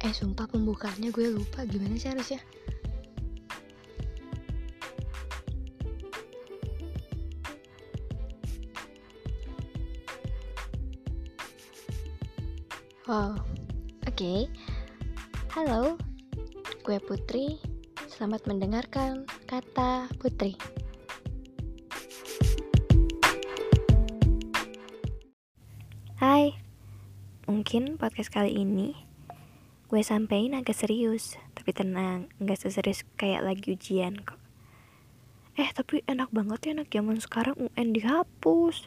[0.00, 1.60] Eh sumpah pembukaannya gue lupa.
[1.68, 2.40] Gimana sih harusnya?
[13.04, 13.36] Wow,
[14.08, 14.48] oke.
[15.52, 16.00] Halo,
[16.80, 17.60] gue Putri.
[18.08, 20.56] Selamat mendengarkan kata Putri.
[26.16, 26.56] Hai,
[27.44, 29.09] mungkin podcast kali ini
[29.90, 34.38] gue sampein agak serius, tapi tenang, nggak seserius kayak lagi ujian kok.
[35.58, 38.86] Eh, tapi enak banget ya anak zaman sekarang UN dihapus.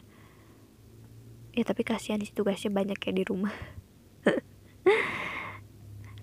[1.52, 3.52] Ya tapi kasihan di tugasnya banyak ya di rumah.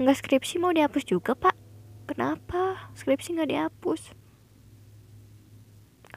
[0.01, 1.53] Nggak skripsi mau dihapus juga pak?
[2.09, 2.89] Kenapa?
[2.97, 4.17] Skripsi nggak dihapus?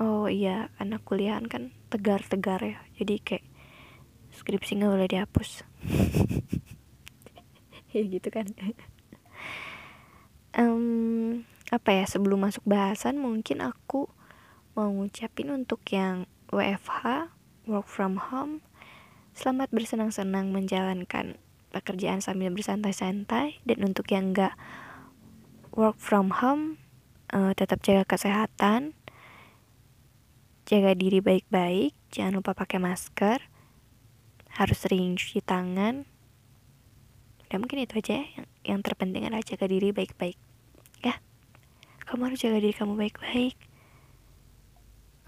[0.00, 3.44] Oh iya, anak kuliahan kan tegar-tegar ya, jadi kayak
[4.32, 5.68] skripsi nggak boleh dihapus.
[7.94, 8.50] ya gitu kan.
[10.54, 14.10] Um, apa ya sebelum masuk bahasan mungkin aku
[14.74, 17.30] mau ngucapin untuk yang WFH
[17.70, 18.60] work from home.
[19.34, 21.38] Selamat bersenang-senang menjalankan
[21.74, 23.58] pekerjaan sambil bersantai-santai.
[23.66, 24.54] Dan untuk yang enggak
[25.74, 26.78] work from home
[27.34, 28.94] uh, tetap jaga kesehatan.
[30.70, 31.98] Jaga diri baik-baik.
[32.14, 33.42] Jangan lupa pakai masker.
[34.54, 36.13] Harus sering cuci tangan
[37.54, 40.34] ya mungkin itu aja ya yang, yang terpenting adalah jaga diri baik-baik.
[41.06, 41.22] Ya.
[42.02, 43.54] Kamu harus jaga diri kamu baik-baik.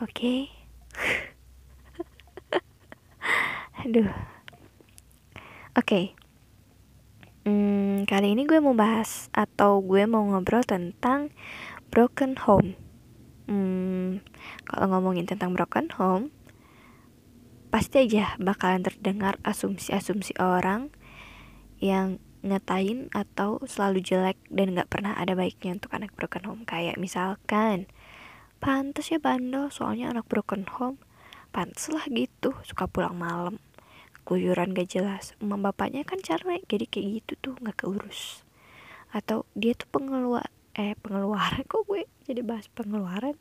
[0.02, 0.10] Oke.
[0.10, 0.38] Okay?
[3.86, 4.10] aduh.
[5.78, 5.86] Oke.
[5.86, 6.04] Okay.
[7.46, 11.30] hmm, kali ini gue mau bahas atau gue mau ngobrol tentang
[11.94, 12.74] broken home.
[13.46, 14.18] Hmm,
[14.66, 16.34] kalau ngomongin tentang broken home
[17.70, 20.90] pasti aja bakalan terdengar asumsi-asumsi orang
[21.80, 26.62] yang ngatain atau selalu jelek dan gak pernah ada baiknya untuk anak broken home.
[26.62, 27.90] Kayak misalkan
[28.62, 31.02] pantas ya bandel soalnya anak broken home.
[31.50, 33.58] Pantas lah gitu suka pulang malam.
[34.22, 35.34] Kuyuran gak jelas.
[35.42, 38.46] Emak bapaknya kan carme jadi kayak gitu tuh gak keurus.
[39.10, 43.34] Atau dia tuh pengeluar eh pengeluaran kok gue jadi bahas pengeluaran?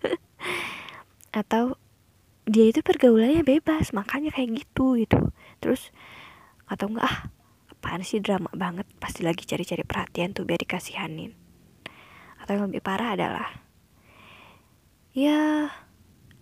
[1.40, 1.76] Atau
[2.46, 5.34] dia itu pergaulannya bebas makanya kayak gitu gitu.
[5.60, 5.92] Terus
[6.66, 7.18] atau enggak ah
[7.78, 8.88] apaan sih drama banget?
[8.98, 11.36] Pasti lagi cari-cari perhatian tuh biar dikasihanin.
[12.42, 13.48] Atau yang lebih parah adalah
[15.16, 15.70] ya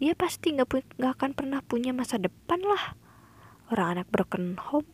[0.02, 2.96] dia pasti nggak nggak akan pernah punya masa depan lah.
[3.68, 4.88] Orang anak broken home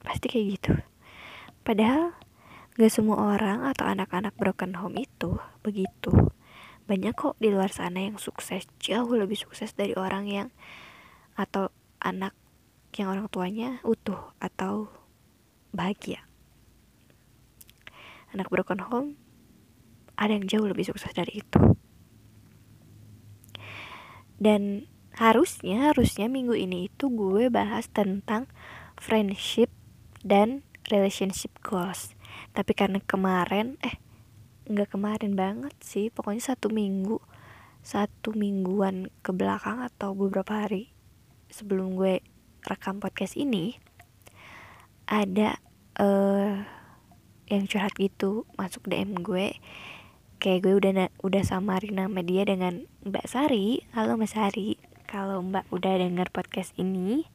[0.00, 0.72] pasti kayak gitu.
[1.60, 2.16] Padahal
[2.80, 6.32] gak semua orang atau anak-anak broken home itu begitu.
[6.88, 10.48] Banyak kok di luar sana yang sukses jauh lebih sukses dari orang yang
[11.36, 12.32] atau anak
[12.96, 14.90] yang orang tuanya utuh atau
[15.70, 16.26] bahagia.
[18.30, 19.18] Anak broken home
[20.14, 21.58] ada yang jauh lebih sukses dari itu.
[24.40, 28.48] Dan harusnya harusnya minggu ini itu gue bahas tentang
[28.96, 29.68] friendship
[30.24, 32.14] dan relationship goals.
[32.52, 34.00] Tapi karena kemarin eh
[34.70, 37.18] nggak kemarin banget sih, pokoknya satu minggu
[37.80, 40.92] satu mingguan ke belakang atau beberapa hari
[41.48, 42.20] sebelum gue
[42.68, 43.80] rekam podcast ini
[45.10, 45.58] ada
[45.98, 46.62] uh,
[47.50, 49.58] yang curhat gitu masuk DM gue.
[50.38, 53.82] Kayak gue udah udah samarin nama dia dengan Mbak Sari.
[53.92, 54.78] Halo Mbak Sari.
[55.10, 57.26] Kalau Mbak udah denger podcast ini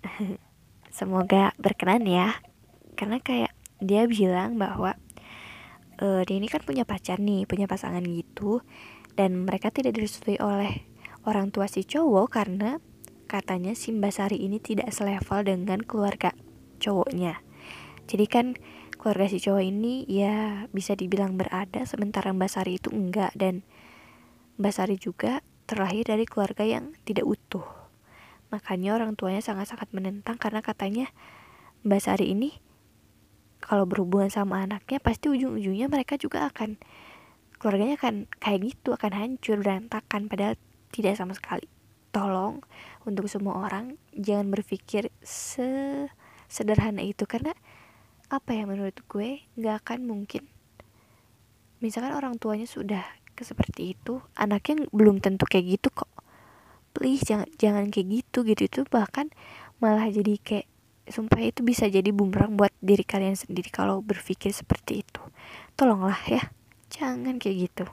[0.96, 2.40] semoga berkenan ya.
[2.96, 3.52] Karena kayak
[3.84, 4.96] dia bilang bahwa
[6.00, 8.64] uh, dia ini kan punya pacar nih punya pasangan gitu.
[9.12, 10.88] Dan mereka tidak direstui oleh
[11.28, 12.80] orang tua si cowok karena
[13.30, 16.34] katanya si Mbak Sari ini tidak selevel dengan keluarga
[16.82, 17.38] cowoknya.
[18.10, 18.58] Jadi kan
[18.98, 23.30] keluarga si cowok ini ya bisa dibilang berada sementara Mbak Sari itu enggak.
[23.38, 23.62] Dan
[24.58, 27.62] Mbak Sari juga terlahir dari keluarga yang tidak utuh.
[28.50, 31.06] Makanya orang tuanya sangat-sangat menentang karena katanya
[31.86, 32.58] Mbak Sari ini
[33.62, 36.80] kalau berhubungan sama anaknya pasti ujung-ujungnya mereka juga akan
[37.60, 40.26] keluarganya akan kayak gitu akan hancur berantakan.
[40.26, 40.58] Padahal
[40.90, 41.70] tidak sama sekali.
[42.10, 42.66] Tolong
[43.08, 46.06] untuk semua orang jangan berpikir se
[46.50, 47.24] sederhana itu.
[47.24, 47.54] Karena
[48.28, 49.44] apa ya menurut gue?
[49.56, 50.44] Nggak akan mungkin.
[51.80, 53.02] Misalkan orang tuanya sudah
[53.40, 56.12] seperti itu anaknya belum tentu kayak gitu kok.
[56.92, 58.62] Please jangan jangan kayak gitu gitu.
[58.68, 59.32] Itu bahkan
[59.80, 60.68] malah jadi kayak
[61.08, 65.22] sumpah itu bisa jadi bumerang buat diri kalian sendiri kalau berpikir seperti itu.
[65.74, 66.52] Tolonglah ya
[66.92, 67.84] jangan kayak gitu.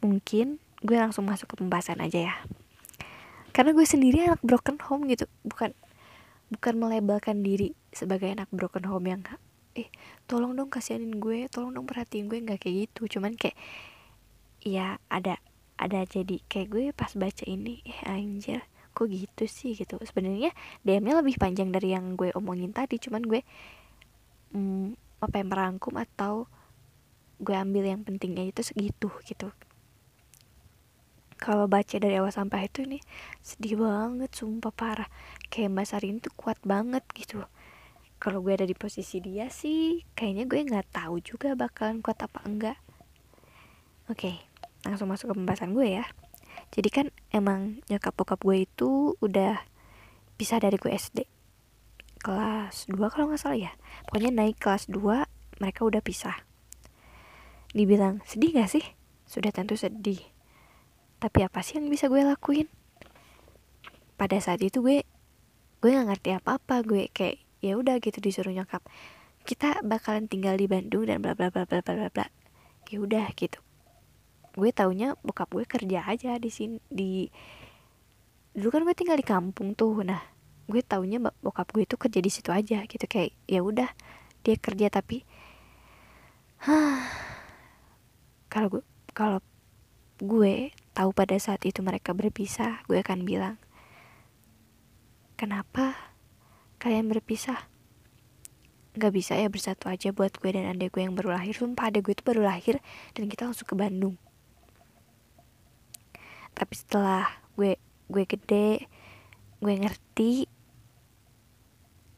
[0.00, 2.34] Mungkin gue langsung masuk ke pembahasan aja ya
[3.58, 5.26] karena gue sendiri anak broken home gitu.
[5.42, 5.74] Bukan
[6.54, 9.26] bukan melabelkan diri sebagai anak broken home yang
[9.74, 9.90] eh
[10.30, 13.18] tolong dong kasihanin gue tolong dong perhatiin gue nggak kayak gitu.
[13.18, 13.58] Cuman kayak
[14.62, 15.42] ya ada
[15.74, 18.62] ada jadi kayak gue pas baca ini eh anjir
[18.94, 19.74] kok gitu sih?
[19.74, 19.98] Gitu.
[20.06, 20.54] Sebenarnya
[20.86, 23.02] DM-nya lebih panjang dari yang gue omongin tadi.
[23.02, 23.42] Cuman gue
[24.54, 26.46] hmm, apa yang merangkum atau
[27.42, 29.50] gue ambil yang pentingnya itu segitu gitu
[31.38, 33.00] kalau baca dari awal sampai itu nih
[33.40, 35.08] sedih banget sumpah parah.
[35.48, 37.46] Kayak mbak Sarin tuh kuat banget gitu.
[38.18, 42.42] Kalau gue ada di posisi dia sih kayaknya gue nggak tahu juga bakalan kuat apa
[42.44, 42.78] enggak.
[44.10, 44.42] Oke
[44.82, 46.04] langsung masuk ke pembahasan gue ya.
[46.74, 49.62] Jadi kan emang nyokap bokap gue itu udah
[50.34, 51.24] bisa dari gue SD
[52.18, 53.72] kelas 2 kalau nggak salah ya.
[54.10, 56.34] Pokoknya naik kelas 2 mereka udah pisah.
[57.70, 58.84] Dibilang sedih gak sih?
[59.28, 60.37] Sudah tentu sedih
[61.18, 62.70] tapi apa sih yang bisa gue lakuin?
[64.14, 65.02] Pada saat itu gue
[65.78, 68.82] gue nggak ngerti apa apa gue kayak ya udah gitu disuruh nyokap
[69.48, 72.26] kita bakalan tinggal di Bandung dan bla bla bla bla bla bla bla.
[72.92, 73.58] Ya udah gitu.
[74.52, 77.32] Gue taunya bokap gue kerja aja di sini di
[78.52, 80.04] dulu kan gue tinggal di kampung tuh.
[80.04, 80.20] Nah
[80.68, 83.04] gue taunya bokap gue itu kerja di situ aja gitu.
[83.08, 83.88] Kayak ya udah
[84.44, 85.24] dia kerja tapi
[88.52, 88.82] kalau gue
[89.16, 89.40] kalau
[90.20, 93.54] gue tahu pada saat itu mereka berpisah gue akan bilang
[95.38, 95.94] kenapa
[96.82, 97.70] kalian berpisah?
[98.98, 101.54] Gak bisa ya bersatu aja buat gue dan adek gue yang baru lahir.
[101.54, 102.82] Sumpah adek gue itu baru lahir
[103.14, 104.18] dan kita langsung ke Bandung.
[106.58, 107.78] Tapi setelah gue
[108.10, 108.90] gue gede
[109.62, 110.50] Gue ngerti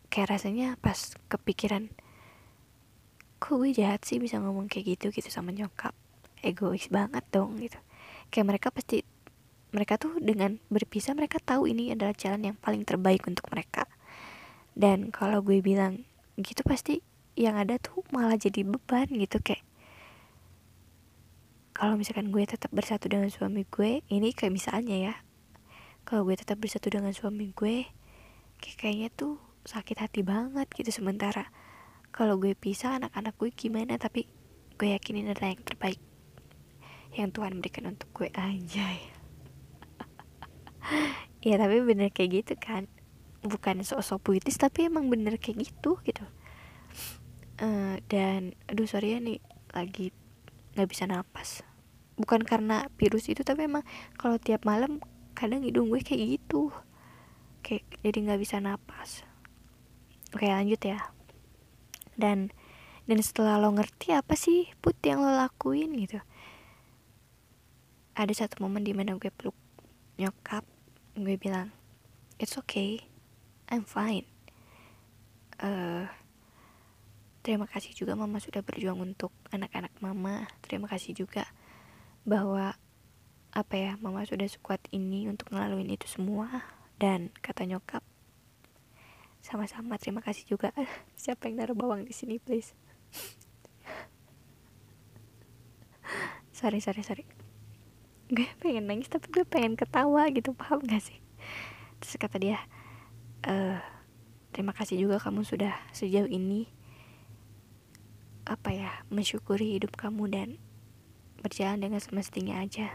[0.09, 1.93] Kayak rasanya pas kepikiran
[3.37, 5.93] Kok gue jahat sih bisa ngomong kayak gitu gitu sama nyokap?
[6.41, 7.77] Egois banget dong gitu
[8.31, 9.03] Kayak mereka pasti
[9.71, 13.87] mereka tuh dengan berpisah mereka tahu ini adalah jalan yang paling terbaik untuk mereka.
[14.75, 16.07] Dan kalau gue bilang
[16.41, 17.03] gitu pasti
[17.39, 19.63] yang ada tuh malah jadi beban gitu kayak
[21.77, 25.15] kalau misalkan gue tetap bersatu dengan suami gue ini kayak misalnya ya
[26.05, 27.89] kalau gue tetap bersatu dengan suami gue
[28.61, 31.53] kayak kayaknya tuh sakit hati banget gitu sementara.
[32.11, 33.97] Kalau gue pisah anak-anak gue gimana?
[34.01, 34.27] Tapi
[34.77, 36.01] gue yakin ini adalah yang terbaik
[37.15, 38.87] yang Tuhan berikan untuk gue aja
[41.43, 41.57] ya.
[41.63, 42.87] Tapi bener kayak gitu kan.
[43.41, 46.25] Bukan sosok puitis tapi emang bener kayak gitu gitu.
[47.61, 49.41] Uh, dan aduh sorry ya nih
[49.73, 50.13] lagi
[50.77, 51.65] nggak bisa napas.
[52.21, 53.85] Bukan karena virus itu tapi emang
[54.21, 55.01] kalau tiap malam
[55.33, 56.69] kadang hidung gue kayak gitu.
[57.65, 59.25] Kayak jadi nggak bisa napas.
[60.37, 61.01] Oke lanjut ya.
[62.21, 62.53] Dan
[63.09, 66.21] dan setelah lo ngerti apa sih put yang lo lakuin gitu
[68.21, 69.57] ada satu momen di mana gue peluk
[70.21, 70.69] nyokap
[71.17, 71.73] gue bilang
[72.37, 73.01] it's okay
[73.71, 74.27] I'm fine.
[75.63, 76.11] Uh,
[77.47, 80.51] terima kasih juga mama sudah berjuang untuk anak-anak mama.
[80.67, 81.47] Terima kasih juga
[82.27, 82.75] bahwa
[83.55, 86.67] apa ya mama sudah sekuat ini untuk ngelaluin itu semua.
[86.99, 88.03] Dan kata nyokap
[89.39, 90.75] sama-sama terima kasih juga.
[91.15, 92.75] Siapa yang naruh bawang di sini please?
[96.61, 97.40] Sorry sorry sorry
[98.31, 101.19] gue pengen nangis tapi gue pengen ketawa gitu paham gak sih?
[102.01, 102.59] Terus kata dia
[103.47, 103.79] uh,
[104.55, 106.71] terima kasih juga kamu sudah sejauh ini
[108.47, 110.49] apa ya mensyukuri hidup kamu dan
[111.43, 112.91] berjalan dengan semestinya aja.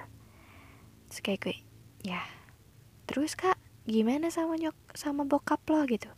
[1.11, 1.57] Terus kayak gue
[2.05, 2.21] ya
[3.05, 5.83] terus kak gimana sama nyok sama bokap lo?
[5.85, 6.09] Gitu.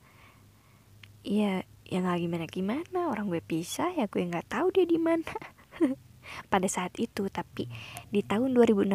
[1.27, 5.31] Ya ya nggak gimana gimana orang gue pisah ya gue nggak tahu dia di mana
[6.47, 7.27] pada saat itu.
[7.27, 7.67] Tapi
[8.11, 8.91] di tahun 2016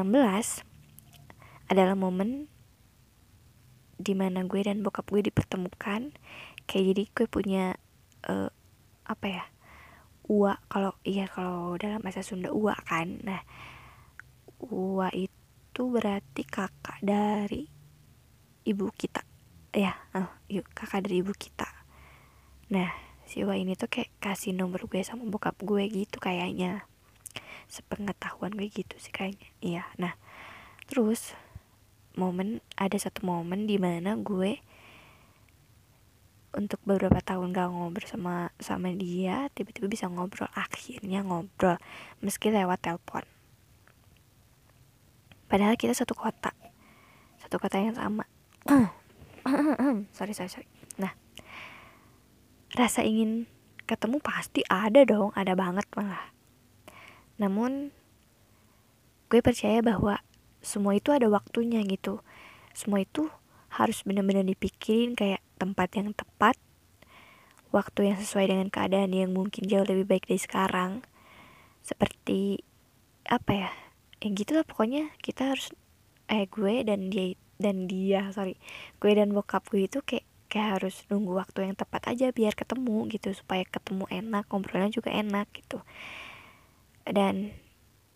[1.71, 2.53] adalah momen
[4.03, 6.11] di mana gue dan bokap gue dipertemukan.
[6.67, 7.65] Kayak jadi gue punya
[8.27, 8.51] uh,
[9.07, 9.45] apa ya
[10.31, 13.23] uak kalau iya kalau dalam bahasa Sunda uak kan.
[13.23, 13.43] Nah
[14.63, 17.67] uak itu berarti kakak dari
[18.67, 19.23] ibu kita.
[19.73, 21.67] Ya uh, yuk kakak dari ibu kita.
[22.71, 22.91] Nah
[23.27, 26.85] si uak ini tuh kayak kasih nomor gue sama bokap gue gitu kayaknya
[27.73, 29.49] sepengetahuan gue gitu sih kayaknya.
[29.65, 30.13] Iya nah
[30.85, 31.33] terus
[32.13, 34.61] momen ada satu momen di mana gue
[36.53, 41.81] untuk beberapa tahun gak ngobrol sama sama dia tiba-tiba bisa ngobrol akhirnya ngobrol
[42.21, 43.25] meski lewat telepon.
[45.49, 46.53] Padahal kita satu kota
[47.41, 48.29] satu kota yang sama.
[50.17, 50.69] Sorry sorry sorry.
[51.01, 51.17] Nah
[52.77, 53.49] rasa ingin
[53.85, 56.33] ketemu pasti ada dong ada banget malah
[57.41, 57.95] namun
[59.33, 60.21] gue percaya bahwa
[60.63, 62.21] semua itu ada waktunya gitu.
[62.77, 63.33] Semua itu
[63.73, 66.61] harus benar-benar dipikirin kayak tempat yang tepat
[67.73, 70.93] waktu yang sesuai dengan keadaan yang mungkin jauh lebih baik dari sekarang.
[71.81, 72.63] Seperti
[73.27, 73.71] apa ya
[74.23, 75.75] ya gitu lah pokoknya kita harus
[76.31, 78.61] eh gue dan dia dan dia sorry.
[79.01, 83.09] Gue dan bokap gue itu kayak kayak harus nunggu waktu yang tepat aja biar ketemu
[83.09, 85.81] gitu supaya ketemu enak ngobrolnya juga enak gitu
[87.09, 87.55] dan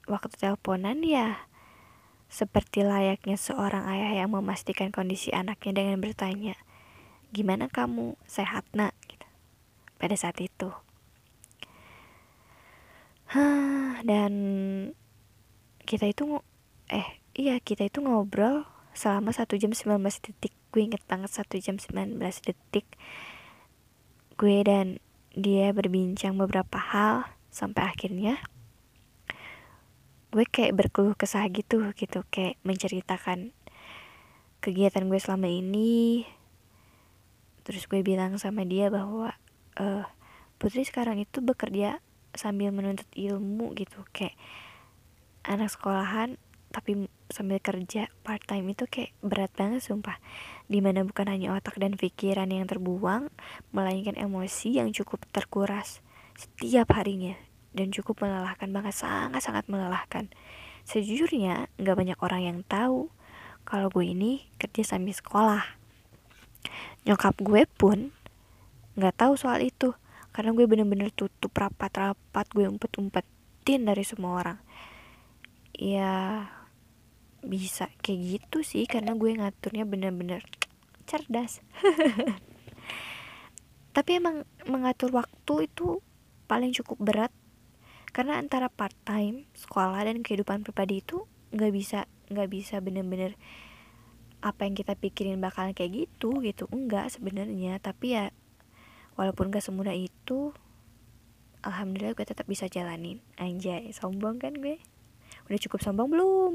[0.06, 1.48] waktu teleponan ya
[2.26, 6.58] seperti layaknya seorang ayah yang memastikan kondisi anaknya dengan bertanya
[7.36, 8.16] gimana kamu?
[8.24, 8.96] Sehat nak?
[9.04, 9.26] Gitu.
[10.00, 10.72] Pada saat itu.
[14.06, 14.32] Dan
[15.82, 16.40] kita itu
[16.88, 18.64] eh iya kita itu ngobrol
[18.96, 20.54] selama satu jam 19 detik.
[20.72, 22.86] Gue inget banget satu jam 19 detik.
[24.40, 25.02] Gue dan
[25.36, 28.40] dia berbincang beberapa hal sampai akhirnya
[30.36, 32.20] gue kayak berkeluh kesah gitu gitu.
[32.28, 33.56] Kayak menceritakan
[34.60, 36.28] kegiatan gue selama ini.
[37.64, 39.32] Terus gue bilang sama dia bahwa
[39.80, 40.04] uh,
[40.60, 42.04] putri sekarang itu bekerja
[42.36, 44.04] sambil menuntut ilmu gitu.
[44.12, 44.36] Kayak
[45.48, 46.36] anak sekolahan
[46.68, 50.20] tapi sambil kerja part time itu kayak berat banget sumpah.
[50.68, 53.32] Di mana bukan hanya otak dan pikiran yang terbuang
[53.72, 56.04] melainkan emosi yang cukup terkuras
[56.36, 57.45] setiap harinya
[57.76, 60.32] dan cukup melelahkan banget sangat sangat melelahkan.
[60.88, 63.12] Sejujurnya nggak banyak orang yang tahu
[63.68, 65.64] kalau gue ini kerja sambil sekolah.
[67.04, 68.16] Nyokap gue pun
[68.96, 69.92] nggak tahu soal itu
[70.32, 74.58] karena gue bener-bener tutup rapat-rapat gue umpet-umpetin dari semua orang.
[75.76, 76.48] Ya
[77.44, 80.40] bisa kayak gitu sih karena gue ngaturnya bener-bener
[81.04, 81.60] cerdas.
[83.96, 86.00] Tapi emang mengatur waktu itu
[86.46, 87.32] paling cukup berat
[88.16, 93.36] karena antara part time sekolah dan kehidupan pribadi itu nggak bisa nggak bisa bener-bener
[94.40, 96.64] apa yang kita pikirin bakalan kayak gitu gitu.
[96.72, 97.76] Enggak sebenarnya.
[97.82, 98.32] Tapi ya
[99.20, 100.52] walaupun gak semudah itu
[101.64, 103.20] alhamdulillah gue tetap bisa jalanin.
[103.40, 104.78] Anjay sombong kan gue?
[105.50, 106.54] Udah cukup sombong belum?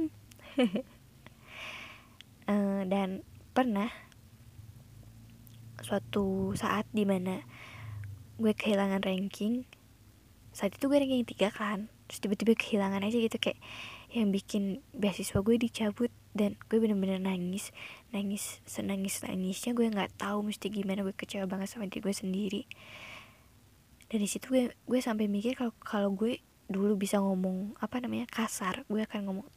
[2.47, 3.91] Uh, dan pernah
[5.81, 7.43] suatu saat di mana
[8.39, 9.65] gue kehilangan ranking
[10.51, 11.87] saat itu gue ranking tiga kan.
[12.11, 13.59] Terus tiba-tiba kehilangan aja gitu kayak
[14.11, 17.71] yang bikin beasiswa gue dicabut dan gue bener-bener nangis
[18.11, 22.61] nangis senangis nangisnya gue nggak tahu mesti gimana gue kecewa banget sama diri gue sendiri.
[24.11, 28.27] Dan di situ gue gue sampai mikir kalau kalau gue dulu bisa ngomong apa namanya
[28.27, 29.47] kasar gue akan ngomong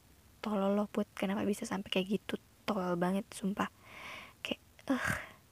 [0.43, 2.39] tolol lo put kenapa bisa sampai kayak gitu?
[2.63, 3.67] Tolol banget sumpah.
[4.47, 4.63] Kayak
[4.95, 5.07] eh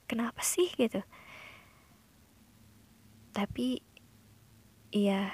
[0.07, 0.71] kenapa sih?
[0.71, 1.03] Gitu.
[3.35, 3.81] Tapi
[4.93, 5.33] iya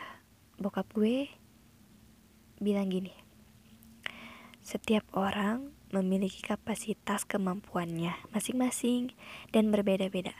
[0.55, 1.27] bokap gue
[2.63, 3.11] bilang gini
[4.63, 9.17] setiap orang memiliki kapasitas kemampuannya masing-masing
[9.49, 10.37] dan berbeda-beda.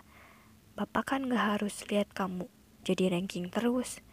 [0.77, 2.45] Bapak kan gak harus lihat kamu
[2.85, 4.05] jadi ranking terus.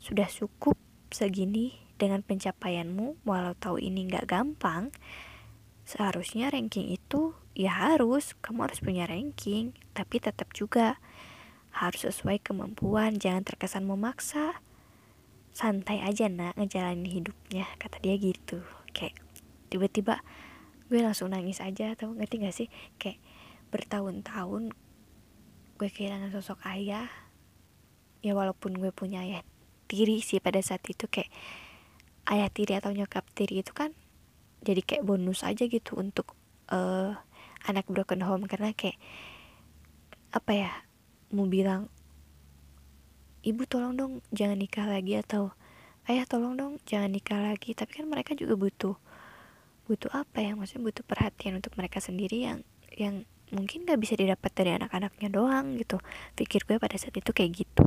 [0.00, 0.80] Sudah cukup
[1.12, 4.94] segini dengan pencapaianmu walau tahu ini nggak gampang
[5.82, 11.02] seharusnya ranking itu ya harus kamu harus punya ranking tapi tetap juga
[11.78, 14.58] harus sesuai kemampuan jangan terkesan memaksa.
[15.54, 18.62] Santai aja nak ngejalanin hidupnya kata dia gitu.
[18.90, 19.14] Kayak
[19.70, 20.18] tiba-tiba
[20.90, 22.68] gue langsung nangis aja atau ngerti gak sih?
[22.98, 23.22] Kayak
[23.70, 24.74] bertahun-tahun
[25.78, 27.06] gue kehilangan sosok ayah.
[28.26, 29.46] Ya walaupun gue punya ayah
[29.86, 31.30] tiri sih pada saat itu kayak
[32.26, 33.94] ayah tiri atau nyokap tiri itu kan
[34.66, 36.34] jadi kayak bonus aja gitu untuk
[36.74, 37.14] uh,
[37.70, 38.50] anak broken home.
[38.50, 38.98] Karena kayak
[40.34, 40.70] apa ya
[41.28, 41.92] mau bilang
[43.44, 45.54] ibu tolong dong jangan nikah lagi atau
[46.08, 47.76] ayah tolong dong jangan nikah lagi.
[47.76, 48.96] Tapi kan mereka juga butuh
[49.88, 50.52] butuh apa ya?
[50.56, 52.58] Maksudnya butuh perhatian untuk mereka sendiri yang
[52.96, 56.00] yang mungkin gak bisa didapat dari anak-anaknya doang gitu.
[56.36, 57.84] Pikir gue pada saat itu kayak gitu.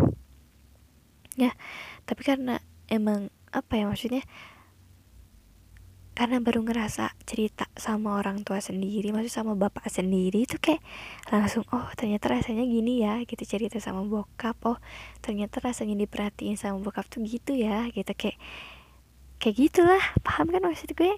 [1.37, 1.53] Ya
[2.05, 3.85] tapi karena emang apa ya?
[3.89, 4.23] Maksudnya
[6.11, 10.83] karena baru ngerasa cerita sama orang tua sendiri maksud sama bapak sendiri itu kayak
[11.31, 14.77] langsung oh ternyata rasanya gini ya gitu cerita sama bokap oh
[15.23, 18.35] ternyata rasanya diperhatiin sama bokap tuh gitu ya gitu kayak
[19.41, 21.17] kayak gitulah paham kan maksud gue?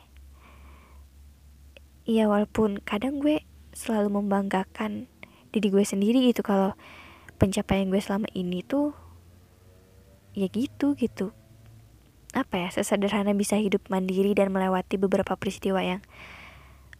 [2.08, 3.44] Iya walaupun kadang gue
[3.76, 5.12] selalu membanggakan
[5.52, 6.72] diri gue sendiri gitu kalau
[7.36, 8.96] pencapaian gue selama ini tuh
[10.32, 11.36] ya gitu gitu
[12.34, 16.02] apa ya sesederhana bisa hidup mandiri dan melewati beberapa peristiwa yang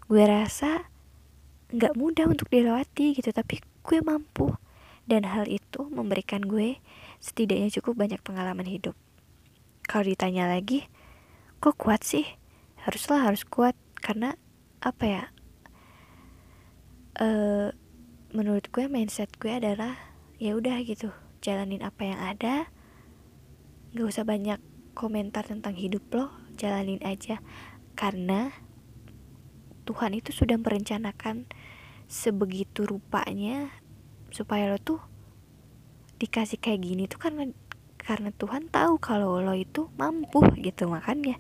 [0.06, 0.90] gue rasa
[1.74, 4.54] nggak mudah untuk dilewati gitu tapi gue mampu.
[5.04, 6.80] Dan hal itu memberikan gue
[7.20, 8.96] setidaknya cukup banyak pengalaman hidup.
[9.84, 10.88] Kalau ditanya lagi
[11.60, 12.24] kok kuat sih?
[12.88, 14.40] Haruslah harus kuat karena
[14.80, 15.24] apa ya
[17.20, 17.72] uh,
[18.34, 19.96] menurut gue mindset gue adalah
[20.42, 21.14] ya udah gitu
[21.44, 22.68] jalanin apa yang ada
[23.94, 24.58] gak usah banyak
[24.94, 27.42] komentar tentang hidup lo jalanin aja.
[27.94, 28.54] Karena
[29.84, 31.50] Tuhan itu sudah merencanakan
[32.08, 33.74] sebegitu rupanya
[34.32, 35.02] supaya lo tuh
[36.22, 37.52] dikasih kayak gini tuh karena
[38.00, 40.88] karena Tuhan tahu kalau lo itu mampu gitu.
[40.88, 41.38] Makanya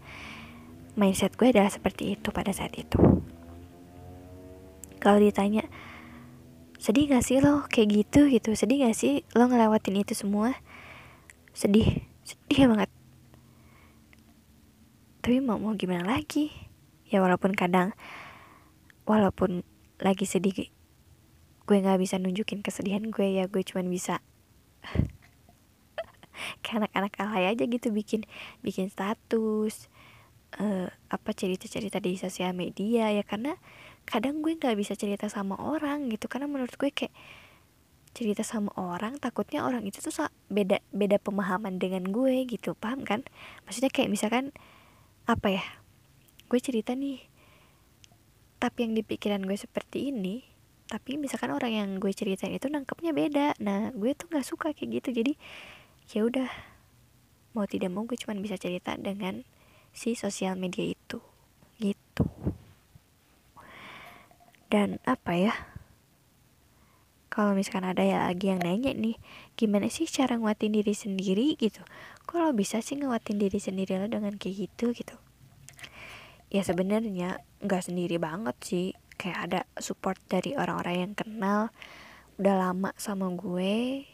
[0.99, 2.99] mindset gue adalah seperti itu pada saat itu.
[5.01, 5.67] Kalau ditanya
[6.79, 8.27] sedih gak sih lo kayak gitu?
[8.31, 8.55] gitu.
[8.55, 10.55] Sedih gak sih lo ngelewatin itu semua?
[11.51, 12.92] Sedih sedih banget
[15.23, 16.51] tapi mau mau gimana lagi?
[17.07, 17.95] Ya walaupun kadang
[19.07, 19.63] walaupun
[20.03, 20.67] lagi sedih
[21.63, 23.47] gue nggak bisa nunjukin kesedihan gue ya.
[23.47, 24.19] Gue cuman bisa
[26.67, 28.27] kayak anak-anak alay aja gitu bikin
[28.67, 29.87] bikin status
[30.59, 33.23] uh, apa cerita-cerita di sosial media ya.
[33.23, 33.55] Karena
[34.03, 36.27] kadang gue nggak bisa cerita sama orang gitu.
[36.27, 37.15] Karena menurut gue kayak
[38.11, 40.11] cerita sama orang takutnya orang itu tuh
[40.51, 42.75] beda beda pemahaman dengan gue gitu.
[42.75, 43.23] Paham kan?
[43.63, 44.51] Maksudnya kayak misalkan
[45.23, 45.63] apa ya?
[46.51, 47.23] Gue cerita nih.
[48.59, 50.53] Tapi yang di pikiran gue seperti ini
[50.93, 53.57] tapi misalkan orang yang gue ceritain itu nangkepnya beda.
[53.65, 55.09] Nah gue tuh nggak suka kayak gitu.
[55.23, 55.33] Jadi
[56.13, 56.49] ya udah.
[57.53, 59.41] Mau tidak mau gue cuma bisa cerita dengan
[59.89, 61.17] si sosial media itu.
[61.81, 62.25] Gitu.
[64.69, 65.72] Dan apa ya
[67.33, 69.17] kalau misalkan ada ya lagi yang nanya nih
[69.57, 71.81] gimana sih cara nguatin diri sendiri gitu?
[72.29, 75.17] Kalau bisa sih nguatin diri sendiri lo dengan kayak gitu gitu?
[76.53, 78.87] Ya sebenarnya nggak sendiri banget sih.
[79.17, 81.73] Kayak ada support dari orang-orang yang kenal
[82.37, 84.05] udah lama sama gue.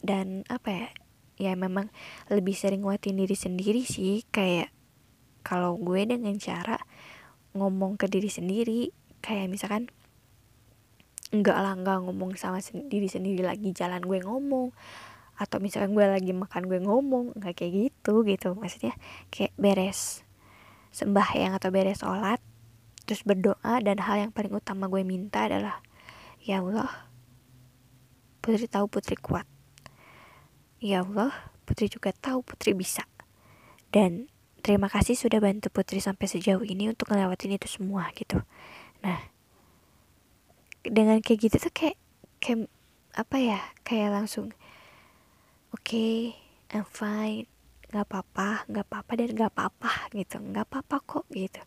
[0.00, 0.88] Dan apa ya
[1.36, 1.92] ya memang
[2.32, 4.24] lebih sering nguatin diri sendiri sih.
[4.32, 4.72] Kayak
[5.44, 6.80] kalau gue dengan cara
[7.52, 9.92] ngomong ke diri sendiri kayak misalkan
[11.34, 14.72] enggak lah enggak ngomong sama diri sendiri lagi jalan gue ngomong.
[15.38, 18.56] Atau misalkan gue lagi makan gue ngomong nggak kayak gitu gitu.
[18.58, 18.96] Maksudnya
[19.30, 20.26] kayak beres
[20.92, 22.40] sembahyang atau beres sholat
[23.04, 25.80] terus berdoa dan hal yang paling utama gue minta adalah
[26.44, 27.08] ya Allah
[28.44, 29.48] putri tahu putri kuat.
[30.80, 31.32] Ya Allah
[31.64, 33.04] putri juga tahu putri bisa.
[33.88, 34.28] Dan
[34.60, 38.44] terima kasih sudah bantu putri sampai sejauh ini untuk ngelewatin itu semua gitu.
[39.00, 39.37] Nah
[40.92, 41.96] dengan kayak gitu tuh kayak
[42.42, 42.68] kayak
[43.18, 44.52] apa ya kayak langsung
[45.74, 46.38] oke okay,
[46.72, 47.48] I'm fine
[47.88, 50.36] nggak apa-apa nggak apa-apa dan nggak apa-apa gitu.
[50.44, 51.62] Nggak apa-apa kok gitu.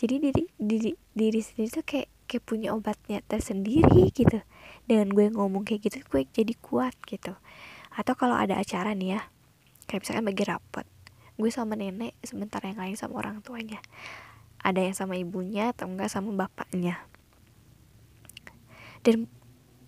[0.00, 4.40] Jadi diri diri diri sendiri tuh kayak kayak punya obatnya tersendiri gitu.
[4.88, 7.36] Dengan gue ngomong kayak gitu gue jadi kuat gitu.
[7.92, 9.20] Atau kalau ada acara nih ya
[9.86, 10.86] kayak misalkan bagi rapot
[11.36, 13.84] gue sama nenek sementara yang lain sama orang tuanya.
[14.64, 16.96] Ada yang sama ibunya atau enggak sama bapaknya
[19.06, 19.30] dan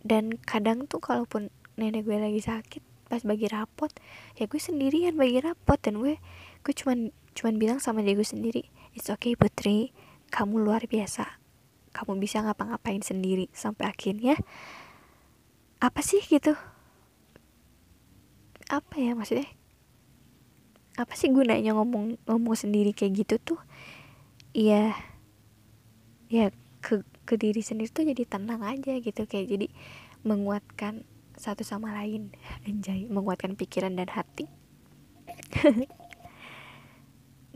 [0.07, 3.91] dan kadang tuh kalaupun nenek gue lagi sakit pas bagi rapot
[4.39, 6.23] ya gue sendirian bagi rapot dan gue
[6.63, 9.95] gue cuman cuman bilang sama dia gue sendiri it's okay putri.
[10.35, 11.39] Kamu luar biasa.
[11.95, 13.47] Kamu bisa ngapa-ngapain sendiri.
[13.55, 14.35] Sampai akhirnya
[15.79, 16.19] apa sih?
[16.27, 16.59] gitu.
[18.67, 19.47] Apa ya maksudnya?
[20.99, 23.61] Apa sih gunanya ngomong ngomong sendiri kayak gitu tuh?
[24.53, 24.99] Iya.
[26.27, 26.51] Ya
[26.83, 29.69] ke ke diri sendiri tuh jadi tenang aja gitu kayak jadi
[30.25, 31.05] menguatkan
[31.37, 32.33] satu sama lain.
[32.67, 34.49] Anjay menguatkan pikiran dan hati.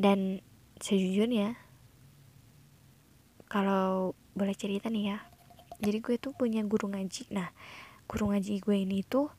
[0.03, 0.45] Dan
[0.83, 1.57] sejujurnya
[3.49, 5.19] kalau boleh cerita nih ya
[5.83, 7.33] jadi gue tuh punya guru ngaji.
[7.33, 7.53] Nah
[8.07, 9.33] guru ngaji gue ini tuh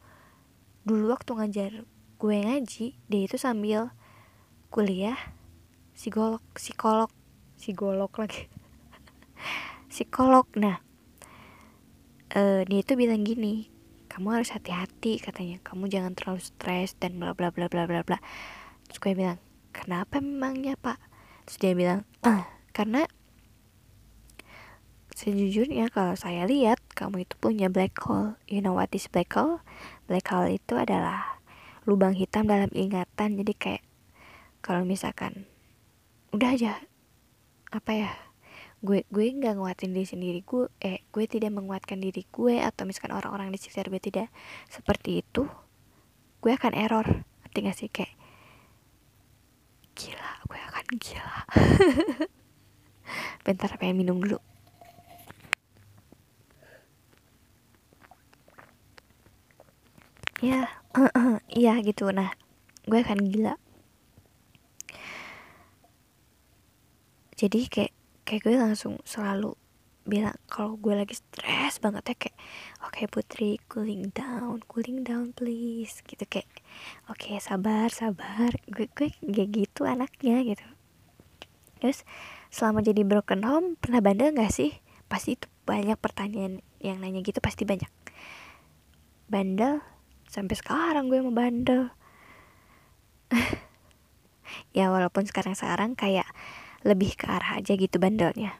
[0.83, 1.71] dulu waktu ngajar
[2.19, 3.91] gue ngaji dia itu sambil
[4.71, 5.15] kuliah
[5.95, 7.11] psikolog psikolog
[7.55, 8.47] psikolog lagi
[9.93, 10.49] psikolog.
[10.57, 10.81] Nah
[12.33, 13.69] uh, dia itu bilang gini
[14.09, 15.61] kamu harus hati-hati katanya.
[15.61, 18.17] Kamu jangan terlalu stres dan bla bla bla bla bla bla.
[18.89, 19.37] Terus gue bilang
[19.73, 20.97] kenapa memangnya pak?
[21.45, 23.05] Terus dia bilang ah karena
[25.13, 28.37] sejujurnya kalau saya lihat kamu itu punya black hole.
[28.49, 29.61] You know what is black hole?
[30.09, 31.41] Black hole itu adalah
[31.89, 33.37] lubang hitam dalam ingatan.
[33.37, 33.83] Jadi kayak
[34.61, 35.49] kalau misalkan
[36.33, 36.81] udah aja
[37.73, 38.09] apa ya
[38.83, 43.15] gue gue nggak nguatin diri sendiri gue eh gue tidak menguatkan diri gue atau misalkan
[43.15, 44.27] orang-orang di sekitar gue tidak
[44.67, 45.47] seperti itu
[46.43, 47.07] gue akan error.
[47.47, 47.87] Ngerti gak sih?
[47.87, 48.11] Kayak
[49.95, 51.37] gila gue akan gila.
[53.47, 54.43] Bentar pengen minum dulu?
[60.43, 60.67] Ya
[61.47, 62.11] iya gitu.
[62.11, 62.35] Nah
[62.83, 63.55] gue akan gila.
[67.39, 67.92] Jadi kayak
[68.23, 69.55] kayak gue langsung selalu
[70.03, 72.37] bilang kalau gue lagi stres banget ya kayak
[72.83, 76.03] oke okay, putri cooling down cooling down please.
[76.03, 76.47] Gitu kayak
[77.07, 78.51] oke okay, sabar sabar.
[78.67, 80.65] Gue gue kayak gitu anaknya gitu.
[81.79, 82.03] Terus
[82.51, 84.71] selama jadi broken home pernah bandel nggak sih?
[85.07, 87.91] Pasti itu banyak pertanyaan yang nanya gitu pasti banyak.
[89.31, 89.79] Bandel?
[90.27, 91.91] Sampai sekarang gue mau bandel.
[94.73, 96.25] Ya walaupun sekarang sekarang kayak
[96.83, 98.59] lebih ke arah aja gitu bandelnya.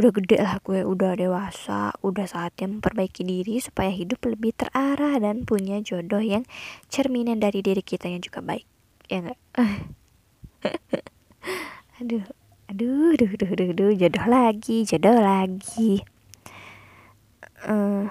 [0.00, 5.44] Udah gede lah gue udah dewasa udah saatnya memperbaiki diri supaya hidup lebih terarah dan
[5.44, 6.48] punya jodoh yang
[6.88, 8.64] cerminan dari diri kita yang juga baik.
[9.12, 9.40] Ya enggak
[12.00, 12.24] aduh
[12.70, 16.00] aduh aduh aduh aduh, aduh jodoh lagi jodoh lagi.
[17.60, 18.08] Uh,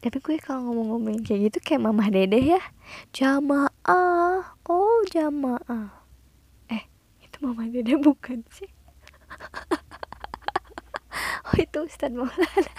[0.00, 2.62] tapi gue kalau ngomong-ngomongin kayak gitu kayak mamah dede ya.
[3.12, 5.99] Jamaah oh jamaah
[7.40, 8.68] mama dede bukan sih?
[11.50, 12.62] Oh itu Ustadz Maulana.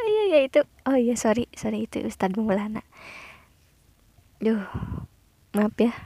[0.00, 0.60] Oh iya ya itu.
[0.88, 2.82] Oh iya sorry sorry itu Ustadz Maulana.
[4.40, 4.64] Duh
[5.54, 5.92] maaf ya.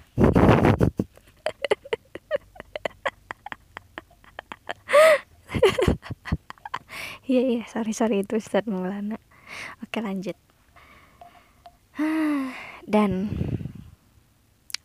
[7.24, 9.16] Iya iya sorry sorry itu Ustadz Maulana.
[9.80, 10.36] Oke lanjut.
[12.84, 13.32] Dan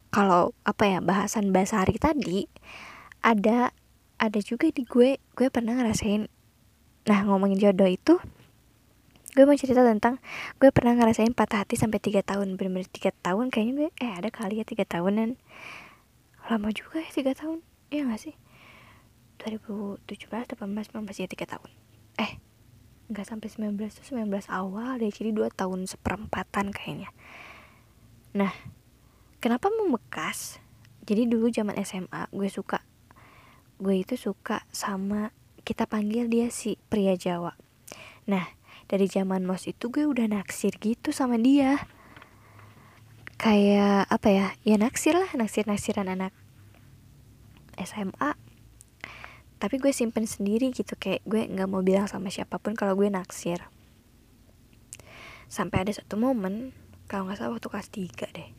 [0.09, 2.49] kalau apa ya bahasan bahasa hari tadi
[3.21, 3.73] ada
[4.17, 6.27] ada juga di gue gue pernah ngerasain
[7.05, 8.17] nah ngomongin jodoh itu
[9.37, 10.17] gue mau cerita tentang
[10.57, 14.33] gue pernah ngerasain patah hati sampai tiga tahun bener-bener tiga tahun kayaknya gue eh ada
[14.33, 15.37] kali ya tiga tahunan.
[16.49, 17.61] Lama juga ya tiga tahun
[17.93, 18.35] iya gak sih?
[19.45, 21.69] 2017 18 19 ya tiga tahun.
[22.17, 22.41] Eh
[23.09, 27.13] nggak sampai 19 tuh 19 awal deh jadi dua tahun seperempatan kayaknya.
[28.33, 28.53] Nah
[29.39, 30.59] kenapa membekas
[31.07, 32.83] jadi dulu zaman SMA gue suka
[33.79, 35.31] gue itu suka sama
[35.63, 37.55] kita panggil dia si pria Jawa.
[38.27, 38.45] Nah
[38.91, 41.79] dari zaman mos itu gue udah naksir gitu sama dia.
[43.39, 46.35] Kayak apa ya ya naksir lah naksir naksiran anak
[47.79, 48.35] SMA
[49.63, 53.07] tapi gue simpen sendiri gitu kayak gue nggak mau bilang sama siapa pun kalau gue
[53.07, 53.63] naksir.
[55.47, 56.75] Sampai ada satu momen
[57.07, 58.58] kalau nggak salah waktu kelas 3 deh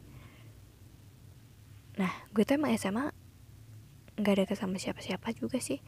[2.01, 3.13] nah gue tuh emang SMA
[4.17, 5.85] nggak deket sama siapa-siapa juga sih.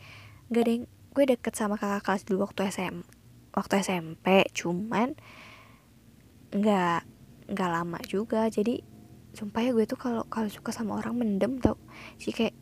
[0.52, 3.22] Gak ada yang gue deket sama kakak kelas dulu waktu SM
[3.52, 5.12] waktu SMP cuman
[6.52, 7.00] nggak
[7.52, 8.48] nggak lama juga.
[8.48, 8.80] Jadi
[9.32, 11.76] sumpah ya gue tuh kalau kalau suka sama orang mendem tau.
[12.16, 12.56] Sih kayak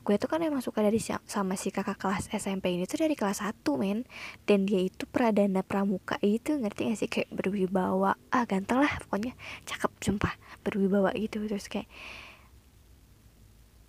[0.00, 3.44] gue tuh kan emang suka dari sama si kakak kelas SMP ini tuh dari kelas
[3.44, 4.08] 1 men.
[4.48, 7.08] Dan dia itu pradana pramuka itu ngerti gak sih?
[7.12, 9.36] Kayak berwibawa ah ganteng lah pokoknya.
[9.68, 10.34] Cakep sumpah.
[10.64, 11.44] Berwibawa gitu.
[11.44, 11.88] Terus kayak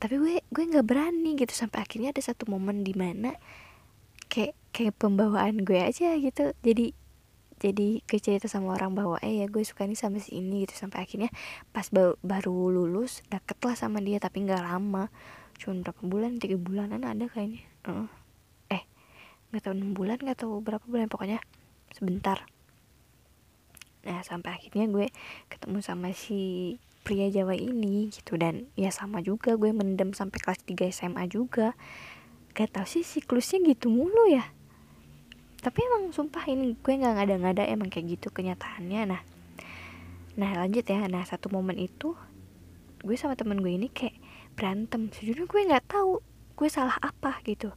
[0.02, 1.54] tapi gue gue nggak berani gitu.
[1.54, 3.38] Sampai akhirnya ada satu momen di mana
[4.34, 6.58] kayak kayak pembawaan gue aja gitu.
[6.66, 6.98] Jadi
[7.62, 10.74] jadi gue cerita sama orang bahwa eh ya gue suka nih sama si ini gitu.
[10.74, 11.30] Sampai akhirnya
[11.70, 15.14] pas baru, baru lulus deket lah sama dia tapi nggak lama.
[15.62, 16.42] Cuma berapa bulan?
[16.42, 17.62] Tiga bulanan ada kayaknya.
[17.86, 18.10] Uh.
[18.74, 18.82] eh
[19.54, 21.38] nggak tahu enam bulan nggak tahu berapa bulan pokoknya
[21.94, 22.50] sebentar.
[24.02, 25.14] Nah sampai akhirnya gue
[25.46, 28.38] ketemu sama si pria Jawa ini gitu.
[28.38, 31.74] Dan ya sama juga gue mendem sampai kelas 3 SMA juga.
[32.54, 34.48] Gak tau sih siklusnya gitu mulu ya.
[35.62, 39.02] Tapi emang sumpah ini gue nggak ngada-ngada emang kayak gitu kenyataannya.
[39.14, 39.22] Nah
[40.40, 41.06] nah lanjut ya.
[41.06, 42.18] Nah satu momen itu
[43.02, 44.18] gue sama temen gue ini kayak
[44.58, 45.14] berantem.
[45.14, 46.22] Sejujurnya gue nggak tahu
[46.58, 47.70] gue salah apa gitu.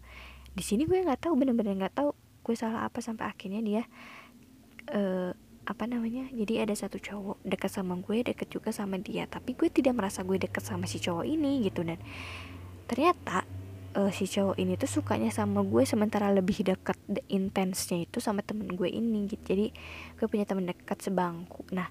[0.56, 3.82] Di sini gue nggak tahu bener-bener nggak tahu gue salah apa sampai akhirnya dia
[4.92, 5.32] uh,
[5.64, 9.72] apa namanya jadi ada satu cowok dekat sama gue deket juga sama dia tapi gue
[9.72, 11.80] tidak merasa gue deket sama si cowok ini gitu.
[11.80, 11.98] Dan
[12.84, 13.48] ternyata
[13.96, 16.98] uh, si cowok ini tuh sukanya sama gue sementara lebih deket
[17.30, 19.54] intensnya itu sama temen gue ini gitu.
[19.54, 19.66] Jadi
[20.20, 21.64] gue punya temen dekat sebangku.
[21.72, 21.88] Nah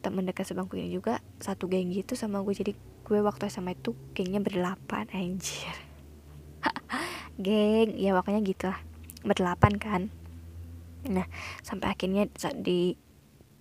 [0.00, 2.54] temen dekat sebangku ini juga satu geng gitu sama gue.
[2.56, 2.72] Jadi
[3.04, 5.76] gue waktu sama itu gengnya berdelapan anjir.
[7.44, 8.80] Geng ya pokoknya gitu lah
[9.24, 10.02] berdelapan kan.
[11.08, 11.28] Nah
[11.60, 12.96] sampai akhirnya di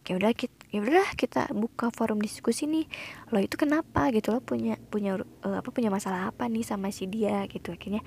[0.03, 2.85] ya udah kita ya udah kita buka forum diskusi nih.
[3.31, 7.07] Lo itu kenapa gitu lo punya punya uh, apa punya masalah apa nih sama si
[7.07, 7.71] dia gitu.
[7.71, 8.03] Akhirnya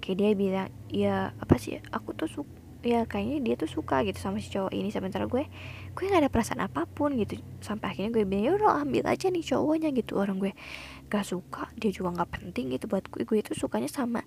[0.00, 4.20] kayak dia bilang ya apa sih aku tuh suka ya kayaknya dia tuh suka gitu
[4.20, 5.48] sama si cowok ini sementara gue
[5.96, 7.40] gue nggak ada perasaan apa pun gitu.
[7.64, 10.20] Sampai akhirnya gue bilang ya udah ambil aja nih cowoknya gitu.
[10.20, 10.52] Orang gue
[11.08, 13.24] gak suka dia juga nggak penting gitu buat gue.
[13.24, 14.24] Gue itu sukanya sama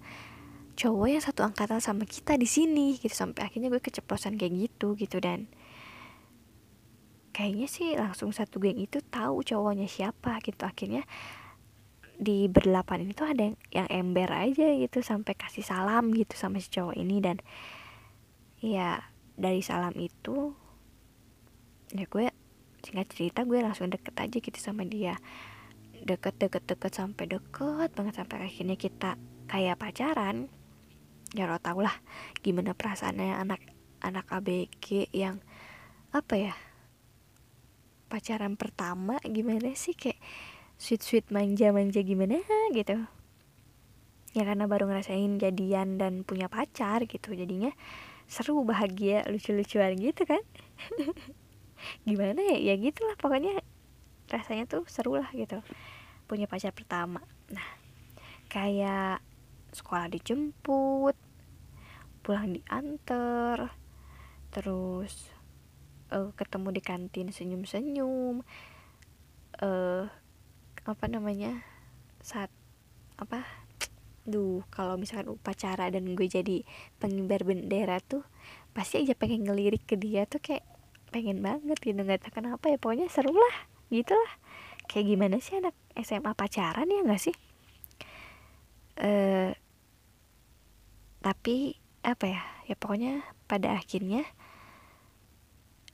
[0.77, 3.13] cowok yang satu angkatan sama kita di sini gitu.
[3.13, 5.45] Sampai akhirnya gue keceplosan kayak gitu gitu dan
[7.38, 10.65] kayaknya sih langsung satu geng itu tahu cowoknya siapa gitu.
[10.65, 11.06] Akhirnya
[12.17, 16.58] di berdelapan ini tuh ada yang, yang ember aja gitu sampai kasih salam gitu sama
[16.58, 17.21] si cowok ini.
[17.21, 17.38] Dan
[18.58, 19.06] ya
[19.38, 20.58] dari salam itu
[21.93, 22.34] ya gue
[22.82, 25.21] singkat cerita gue langsung deket aja gitu sama dia.
[26.02, 29.13] Deket deket deket sampai deket banget sampai akhirnya kita
[29.45, 30.50] kayak pacaran.
[31.38, 31.93] Ya lo tau lah
[32.41, 33.62] gimana perasaannya anak
[34.02, 35.38] anak ABG yang
[36.10, 36.54] apa ya
[38.08, 39.93] pacaran pertama gimana sih?
[39.93, 40.20] Kayak
[40.80, 42.39] sweet sweet manja manja gimana
[42.74, 43.08] gitu.
[44.36, 47.34] Ya karena baru ngerasain jadian dan punya pacar gitu.
[47.34, 47.72] Jadinya
[48.28, 50.43] seru bahagia lucu-lucuan gitu kan?
[52.08, 52.58] Gimana ya?
[52.60, 53.15] Ya gitulah.
[53.17, 53.63] Pokoknya
[54.28, 55.63] rasanya tuh seru lah gitu.
[56.28, 57.24] Punya pacar pertama.
[57.50, 57.67] Nah
[58.48, 59.24] kayak
[59.76, 61.15] sekolah dijemput
[62.24, 63.72] pulang diantar
[64.52, 65.37] terus
[66.13, 68.43] uh, ketemu di kantin senyum-senyum
[69.63, 70.04] uh,
[70.88, 71.63] apa namanya
[72.24, 72.52] saat
[73.20, 73.43] apa
[74.28, 76.67] duh kalau misalkan upacara dan gue jadi
[77.00, 78.28] pengibar bendera tuh
[78.76, 80.67] pasti aja pengen ngelirik ke dia tuh kayak
[81.10, 83.58] pengen banget gitu nggak tahu kenapa ya pokoknya seru lah
[83.91, 84.32] gitu lah.
[84.88, 87.36] Kayak gimana sih anak SMA pacaran ya nggak sih?
[89.00, 89.52] Eh
[91.24, 92.41] tapi apa ya
[92.72, 93.20] ya pokoknya
[93.52, 94.24] pada akhirnya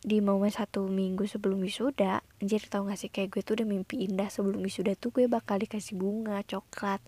[0.03, 3.09] di momen satu minggu sebelum wisuda anjir tau gak sih?
[3.09, 6.99] Kayak gue tuh udah mimpi indah sebelum wisuda tuh gue bakal dikasih bunga coklat.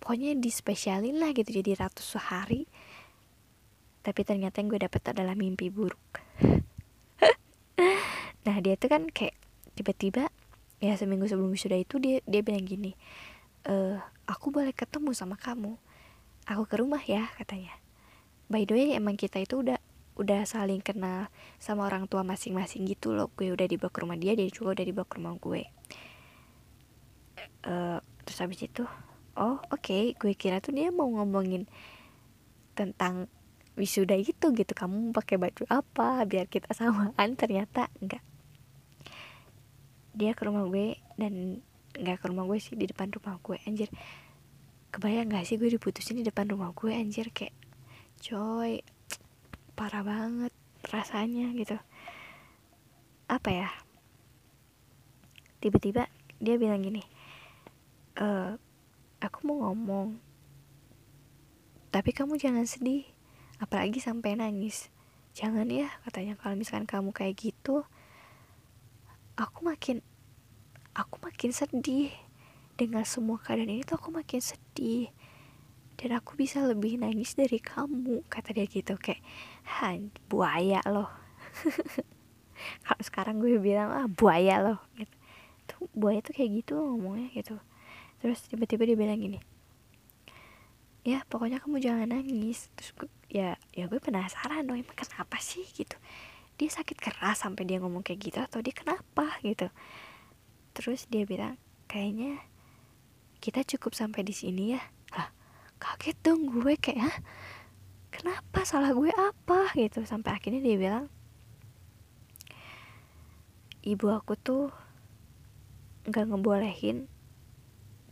[0.00, 2.64] Pokoknya dispesialin lah gitu jadi ratus sehari.
[4.00, 6.00] Tapi ternyata yang gue dapet adalah mimpi buruk.
[8.40, 9.36] Nah dia tuh kan kayak
[9.76, 10.32] tiba-tiba
[10.80, 12.96] ya seminggu sebelum wisuda itu dia dia bilang gini
[13.68, 15.76] e, aku boleh ketemu sama kamu.
[16.48, 17.76] Aku ke rumah ya katanya.
[18.50, 19.78] By the way emang kita itu udah
[20.20, 23.32] udah saling kenal sama orang tua masing-masing gitu loh.
[23.32, 25.62] Gue udah dibawa ke rumah dia dia juga udah dibawa ke rumah gue.
[27.64, 28.84] Uh, terus habis itu
[29.36, 30.16] oh oke okay.
[30.16, 31.64] gue kira tuh dia mau ngomongin
[32.76, 33.32] tentang
[33.80, 34.72] wisuda itu gitu.
[34.76, 37.32] Kamu pakai baju apa biar kita samaan?
[37.40, 38.20] Ternyata enggak.
[40.12, 41.64] Dia ke rumah gue dan
[41.96, 43.56] enggak ke rumah gue sih di depan rumah gue.
[43.64, 43.88] Anjir
[44.90, 47.54] kebayang gak sih gue diputusin di depan rumah gue anjir kayak
[48.18, 48.82] coy
[49.80, 50.52] parah banget
[50.92, 51.80] rasanya gitu.
[53.32, 53.68] Apa ya?
[55.64, 57.00] Tiba-tiba dia bilang gini
[58.16, 58.26] e,
[59.20, 60.16] aku mau ngomong
[61.90, 63.02] tapi kamu jangan sedih
[63.58, 64.88] apalagi sampai nangis.
[65.34, 66.38] Jangan ya katanya.
[66.38, 67.82] Kalau misalkan kamu kayak gitu
[69.34, 69.98] aku makin
[70.94, 72.14] aku makin sedih.
[72.78, 75.10] Dengan semua keadaan ini tuh aku makin sedih.
[75.98, 78.96] Dan aku bisa lebih nangis dari kamu kata dia gitu.
[78.96, 79.20] Kayak
[79.64, 81.10] Han buaya loh.
[82.84, 85.16] Kalau sekarang gue bilang ah buaya loh gitu.
[85.68, 87.56] Tuh buaya tuh kayak gitu ngomongnya gitu.
[88.20, 89.40] Terus tiba-tiba dia bilang gini
[91.00, 92.68] ya pokoknya kamu jangan nangis.
[92.76, 95.64] Terus gue, ya ya gue penasaran dong emang kenapa sih?
[95.64, 95.96] Gitu.
[96.60, 99.40] Dia sakit keras sampai dia ngomong kayak gitu atau dia kenapa?
[99.40, 99.68] Gitu.
[100.76, 101.56] Terus dia bilang
[101.88, 102.40] kayaknya
[103.40, 104.82] kita cukup sampai di sini ya.
[105.16, 105.32] Lah
[105.80, 107.16] kaget dong gue kayak Hah?
[108.20, 108.68] Kenapa?
[108.68, 109.72] Salah gue apa?
[109.72, 110.04] gitu.
[110.04, 111.08] Sampai akhirnya dia bilang
[113.80, 114.68] ibu aku tuh
[116.04, 117.08] nggak ngebolehin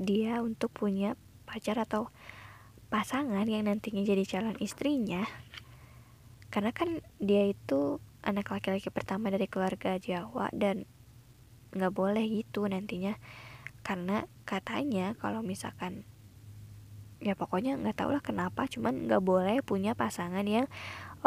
[0.01, 1.13] dia untuk punya
[1.45, 2.09] pacar atau
[2.89, 5.29] pasangan yang nantinya jadi calon istrinya.
[6.49, 10.89] Karena kan dia itu anak laki-laki pertama dari keluarga Jawa dan
[11.77, 13.21] nggak boleh gitu nantinya.
[13.85, 16.09] Karena katanya kalau misalkan
[17.19, 20.71] ya pokoknya nggak tau lah kenapa cuman nggak boleh punya pasangan yang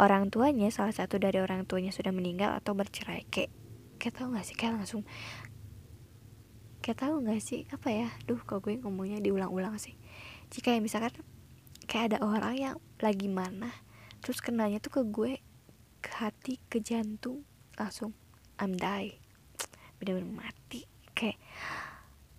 [0.00, 3.28] orang tuanya salah satu dari orang tuanya sudah meninggal atau bercerai.
[3.28, 3.52] Kayak
[4.00, 4.56] kayak tau nggak sih?
[4.56, 5.02] Kayak langsung
[6.80, 7.68] kayak tau nggak sih?
[7.68, 8.08] Apa ya?
[8.24, 9.96] Duh kok gue ngomongnya diulang-ulang sih.
[10.48, 11.12] Jika ya misalkan
[11.84, 13.68] kayak ada orang yang lagi mana
[14.22, 15.32] terus kenanya tuh ke gue
[15.98, 17.44] ke hati ke jantung
[17.76, 18.16] langsung
[18.56, 19.20] I'm die.
[20.00, 20.88] Bener-bener mati.
[21.12, 21.36] Kayak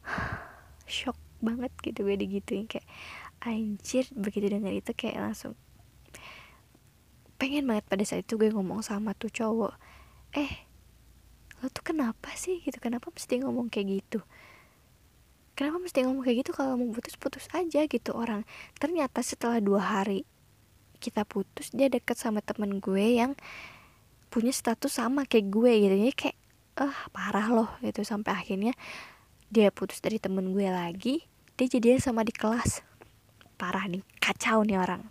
[0.89, 2.66] shock banget gitu gue digituin.
[2.66, 2.88] Kayak
[3.43, 5.53] anjir begitu dengar itu kayak langsung
[7.36, 9.75] pengen banget pada saat itu gue ngomong sama tuh cowok
[10.34, 10.73] eh
[11.63, 12.60] lo tuh kenapa sih?
[12.60, 14.19] Gitu kenapa mesti ngomong kayak gitu?
[15.56, 17.88] Kenapa mesti ngomong kayak gitu kalau mau putus putus aja?
[17.88, 18.43] Gitu orang.
[18.75, 20.27] Ternyata setelah dua hari
[20.99, 23.39] kita putus dia deket sama temen gue yang
[24.27, 25.95] punya status sama kayak gue gitu.
[26.03, 26.38] Jadi kayak
[26.75, 28.03] ah uh, parah loh gitu.
[28.03, 28.75] Sampai akhirnya
[29.47, 32.82] dia putus dari temen gue lagi dia jadian sama di kelas
[33.63, 35.08] parah nih kacau nih orang.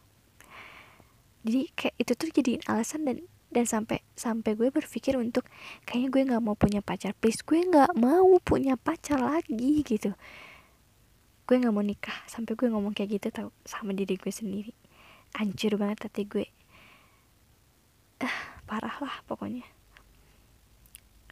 [1.41, 5.49] Jadi kayak itu tuh jadi alasan dan dan sampai sampai gue berpikir untuk
[5.89, 7.17] kayaknya gue nggak mau punya pacar.
[7.17, 10.13] Please gue nggak mau punya pacar lagi gitu.
[11.49, 12.29] Gue nggak mau nikah.
[12.29, 14.77] Sampai gue ngomong kayak gitu tau sama diri gue sendiri.
[15.33, 16.45] Hancur banget hati gue.
[18.21, 19.65] Ah parah lah pokoknya.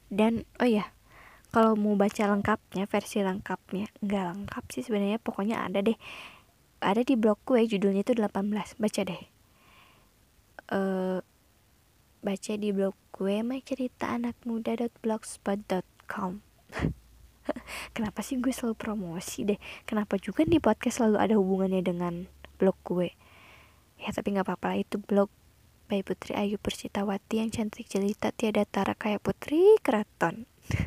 [0.08, 0.88] Dan oh ya
[1.52, 5.98] kalau mau baca lengkapnya versi lengkapnya nggak lengkap sih sebenarnya pokoknya ada deh
[6.80, 9.22] ada di blog gue judulnya itu 18 baca deh.
[10.70, 11.18] Uh,
[12.24, 16.40] baca di blog gue my cerita anak muda.blogspot.com
[17.96, 19.58] kenapa sih gue selalu promosi deh?
[19.84, 22.24] Kenapa juga nih podcast selalu ada hubungannya dengan
[22.56, 23.12] blog gue?
[24.00, 24.78] Ya tapi nggak apa-apa lah.
[24.80, 25.28] Itu blog
[25.90, 30.46] by Putri Ayu Persitawati yang cantik jelita tiada tara kayak Putri Keraton.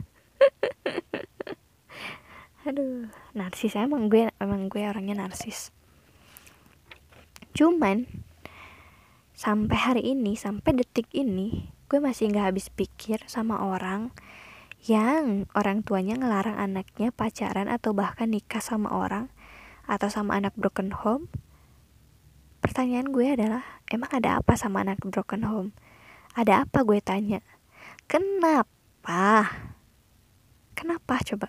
[2.66, 3.76] Aduh narsis.
[3.76, 5.76] Emang gue emang gue orangnya narsis
[7.54, 8.10] cuman
[9.34, 14.10] sampai hari ini sampai detik ini gue masih nggak habis pikir sama orang
[14.84, 19.32] yang orang tuanya ngelarang anaknya pacaran atau bahkan nikah sama orang
[19.88, 21.32] atau sama anak broken home.
[22.60, 25.70] Pertanyaan gue adalah emang ada apa sama anak broken home?
[26.36, 26.84] Ada apa?
[26.84, 27.40] Gue tanya.
[28.12, 29.48] Kenapa?
[30.76, 31.16] Kenapa?
[31.24, 31.48] Coba.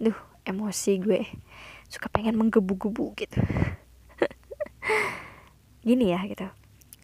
[0.00, 0.16] Duh
[0.48, 1.28] emosi gue.
[1.92, 3.40] Suka pengen menggebu-gebu gitu
[5.86, 6.48] gini ya gitu.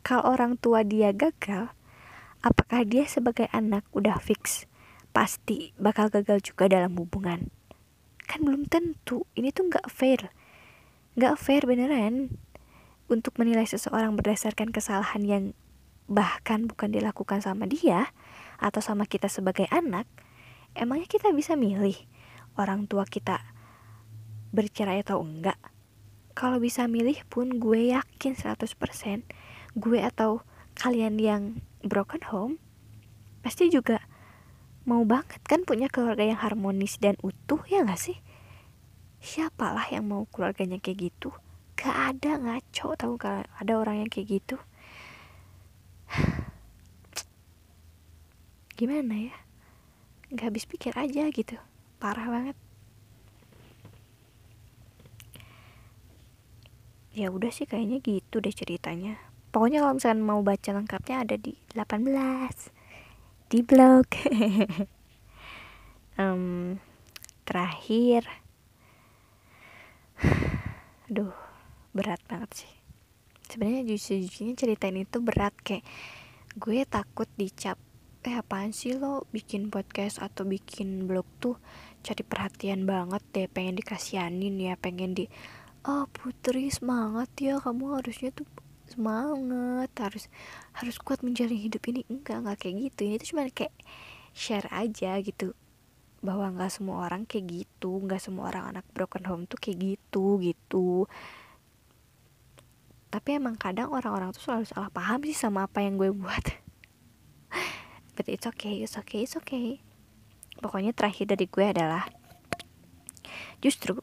[0.01, 1.73] Kalau orang tua dia gagal
[2.41, 4.65] apakah dia sebagai anak udah fix
[5.13, 7.53] pasti bakal gagal juga dalam hubungan?
[8.25, 9.27] Kan belum tentu.
[9.37, 10.31] Ini tuh nggak fair.
[11.19, 12.39] Nggak fair beneran
[13.11, 15.45] untuk menilai seseorang berdasarkan kesalahan yang
[16.11, 18.11] bahkan bukan dilakukan sama dia
[18.63, 20.07] atau sama kita sebagai anak.
[20.79, 21.99] Emangnya kita bisa milih
[22.55, 23.43] orang tua kita
[24.55, 25.59] bercerai atau enggak
[26.33, 28.77] kalau bisa milih pun gue yakin 100%
[29.77, 30.43] gue atau
[30.79, 31.43] kalian yang
[31.85, 32.57] broken home
[33.41, 34.05] pasti juga
[34.89, 38.19] mau banget kan punya keluarga yang harmonis dan utuh ya gak sih?
[39.21, 41.37] Siapalah yang mau keluarganya kayak gitu?
[41.77, 44.57] Gak ada ngaco tahu gak ada orang yang kayak gitu.
[48.81, 49.37] Gimana ya?
[50.33, 51.61] Gak habis pikir aja gitu.
[52.01, 52.57] Parah banget
[57.21, 59.21] ya udah sih kayaknya gitu deh ceritanya.
[59.51, 62.09] Pokoknya kalau misalkan mau baca lengkapnya ada di 18
[63.51, 64.07] di blog.
[66.21, 66.77] Um,
[67.49, 68.29] terakhir.
[71.09, 71.33] Aduh
[71.97, 72.73] berat banget sih.
[73.49, 75.81] Sebenarnya jujur-jujurnya ceritain itu berat kayak
[76.61, 77.81] gue takut dicap
[78.21, 81.57] eh apaan sih lo bikin podcast atau bikin blog tuh?
[82.05, 85.25] Cari perhatian banget deh pengen dikasianin ya pengen di
[85.85, 87.57] oh putri semangat ya.
[87.61, 88.49] Kamu harusnya tuh
[88.89, 89.91] semangat.
[89.97, 90.29] Harus
[90.77, 92.05] harus kuat menjalani hidup ini.
[92.11, 93.01] Enggak enggak kayak gitu.
[93.07, 93.75] Ini tuh cuma kayak
[94.37, 95.57] share aja gitu.
[96.21, 98.01] Bahwa nggak semua orang kayak gitu.
[98.05, 101.09] Nggak semua orang anak broken home tuh kayak gitu gitu.
[103.11, 106.45] Tapi emang kadang orang-orang tuh selalu salah paham sih sama apa yang gue buat.
[108.15, 109.83] But it's okay it's okay it's okay.
[110.61, 112.05] Pokoknya terakhir dari gue adalah
[113.65, 113.99] justru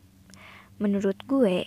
[0.78, 1.66] menurut gue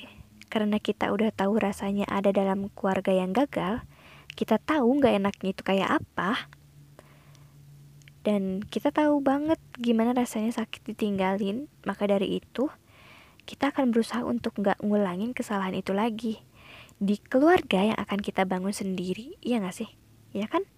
[0.50, 3.86] karena kita udah tahu rasanya ada dalam keluarga yang gagal,
[4.34, 6.50] kita tahu nggak enaknya itu kayak apa.
[8.20, 12.68] Dan kita tahu banget gimana rasanya sakit ditinggalin, maka dari itu
[13.46, 16.42] kita akan berusaha untuk nggak ngulangin kesalahan itu lagi
[17.00, 19.88] di keluarga yang akan kita bangun sendiri, iya nggak sih?
[20.36, 20.68] Iya kan?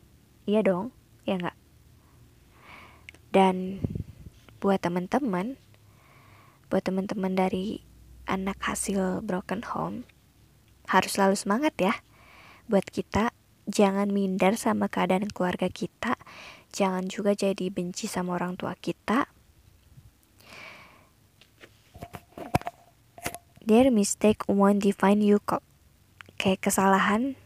[0.47, 0.95] Iya dong,
[1.27, 1.59] ya nggak?
[3.35, 3.83] Dan
[4.63, 5.59] buat teman-teman,
[6.71, 7.83] buat teman-teman dari
[8.27, 10.07] anak hasil broken home
[10.91, 11.95] harus selalu semangat ya.
[12.67, 13.33] Buat kita
[13.71, 16.19] jangan minder sama keadaan keluarga kita.
[16.73, 19.29] Jangan juga jadi benci sama orang tua kita.
[23.63, 25.63] Their mistake won't define you kok.
[26.41, 27.39] Kayak kesalahan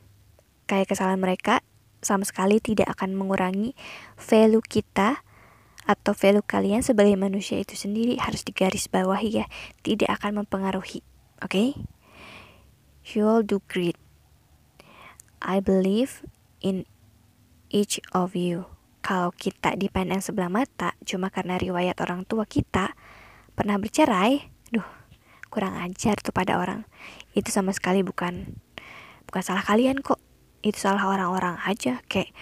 [0.67, 1.63] kayak kesalahan mereka
[2.03, 3.77] sama sekali tidak akan mengurangi
[4.19, 5.23] value kita
[5.87, 9.47] atau value kalian sebagai manusia itu sendiri harus digaris bawahi ya.
[9.87, 11.01] Tidak akan mempengaruhi
[11.41, 11.49] oke?
[11.49, 11.79] Okay?
[13.15, 13.95] you all do great.
[15.39, 16.27] I believe
[16.59, 16.91] in
[17.71, 18.67] each of you.
[19.07, 22.99] Kalau kita dipandang sebelah mata cuma karena riwayat orang tua kita
[23.55, 24.83] pernah bercerai duh
[25.47, 26.83] kurang ajar tuh pada orang.
[27.31, 28.59] Itu sama sekali bukan
[29.31, 30.19] bukan salah kalian kok.
[30.67, 32.35] Itu salah orang-orang aja kayak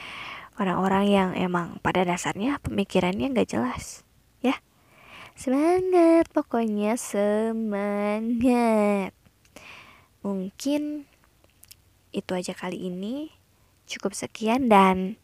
[0.59, 4.07] orang-orang yang emang pada dasarnya pemikirannya nggak jelas
[4.39, 4.59] ya.
[5.35, 8.31] Semangat pokoknya semangat.
[10.23, 11.11] Mungkin
[12.15, 13.35] itu aja kali ini.
[13.85, 15.19] Cukup sekian dan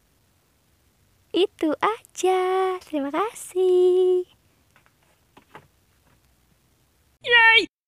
[1.31, 2.77] itu aja.
[2.83, 4.27] Terima kasih.
[7.23, 7.71] Yay!